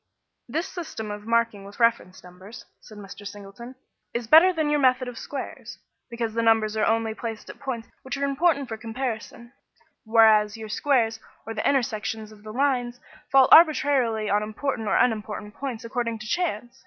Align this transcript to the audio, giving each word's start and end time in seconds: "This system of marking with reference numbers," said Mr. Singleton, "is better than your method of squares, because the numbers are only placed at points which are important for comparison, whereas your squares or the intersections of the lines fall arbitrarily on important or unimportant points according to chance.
"This 0.49 0.67
system 0.67 1.11
of 1.11 1.27
marking 1.27 1.63
with 1.63 1.79
reference 1.79 2.23
numbers," 2.23 2.65
said 2.79 2.97
Mr. 2.97 3.23
Singleton, 3.27 3.75
"is 4.15 4.25
better 4.25 4.51
than 4.51 4.71
your 4.71 4.79
method 4.79 5.07
of 5.07 5.15
squares, 5.15 5.77
because 6.09 6.33
the 6.33 6.41
numbers 6.41 6.75
are 6.75 6.87
only 6.87 7.13
placed 7.13 7.51
at 7.51 7.59
points 7.59 7.87
which 8.01 8.17
are 8.17 8.25
important 8.25 8.67
for 8.67 8.77
comparison, 8.77 9.53
whereas 10.03 10.57
your 10.57 10.69
squares 10.69 11.19
or 11.45 11.53
the 11.53 11.69
intersections 11.69 12.31
of 12.31 12.41
the 12.41 12.51
lines 12.51 12.99
fall 13.31 13.47
arbitrarily 13.51 14.27
on 14.27 14.41
important 14.41 14.87
or 14.87 14.95
unimportant 14.97 15.53
points 15.53 15.85
according 15.85 16.17
to 16.17 16.25
chance. 16.25 16.79